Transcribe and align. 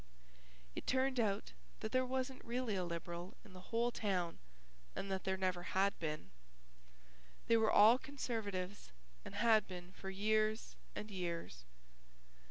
It 0.75 0.87
turned 0.87 1.19
out 1.19 1.51
that 1.81 1.91
there 1.91 2.07
wasn't 2.07 2.43
really 2.43 2.73
a 2.73 2.83
Liberal 2.83 3.35
in 3.45 3.53
the 3.53 3.67
whole 3.69 3.91
town 3.91 4.39
and 4.95 5.11
that 5.11 5.25
there 5.25 5.37
never 5.37 5.61
had 5.77 5.99
been. 5.99 6.31
They 7.45 7.55
were 7.57 7.71
all 7.71 7.99
Conservatives 7.99 8.89
and 9.23 9.35
had 9.35 9.67
been 9.67 9.91
for 9.91 10.09
years 10.09 10.75
and 10.95 11.11
years. 11.11 11.65